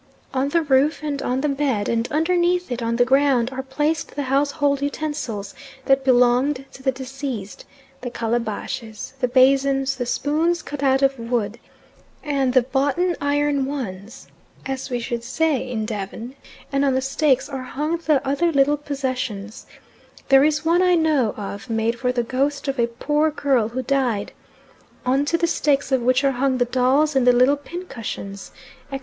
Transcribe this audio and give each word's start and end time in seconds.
On 0.33 0.49
the 0.49 0.63
roof 0.63 1.03
and 1.03 1.21
on 1.21 1.41
the 1.41 1.47
bed, 1.47 1.87
and 1.87 2.11
underneath 2.11 2.71
it 2.71 2.81
on 2.81 2.95
the 2.95 3.05
ground, 3.05 3.51
are 3.51 3.61
placed 3.61 4.15
the 4.15 4.23
household 4.23 4.81
utensils 4.81 5.53
that 5.85 6.03
belonged 6.03 6.65
to 6.71 6.81
the 6.81 6.91
deceased; 6.91 7.65
the 8.01 8.09
calabashes, 8.09 9.13
the 9.19 9.27
basins, 9.27 9.95
the 9.97 10.07
spoons 10.07 10.63
cut 10.63 10.81
out 10.81 11.03
of 11.03 11.19
wood, 11.19 11.59
and 12.23 12.53
the 12.55 12.63
boughten 12.63 13.15
iron 13.21 13.67
ones, 13.67 14.27
as 14.65 14.89
we 14.89 14.99
should 14.99 15.23
say 15.23 15.69
in 15.69 15.85
Devon, 15.85 16.35
and 16.71 16.83
on 16.83 16.95
the 16.95 17.01
stakes 17.01 17.47
are 17.47 17.61
hung 17.61 17.97
the 17.97 18.27
other 18.27 18.51
little 18.51 18.77
possessions; 18.77 19.67
there 20.29 20.43
is 20.43 20.65
one 20.65 20.81
I 20.81 20.95
know 20.95 21.33
of 21.37 21.69
made 21.69 21.99
for 21.99 22.11
the 22.11 22.23
ghost 22.23 22.67
of 22.67 22.79
a 22.79 22.87
poor 22.87 23.29
girl 23.29 23.67
who 23.69 23.83
died, 23.83 24.31
on 25.05 25.25
to 25.25 25.37
the 25.37 25.45
stakes 25.45 25.91
of 25.91 26.01
which 26.01 26.23
are 26.23 26.31
hung 26.31 26.57
the 26.57 26.65
dolls 26.65 27.15
and 27.15 27.27
the 27.27 27.31
little 27.31 27.55
pincushions, 27.55 28.49
etc. 28.91 28.99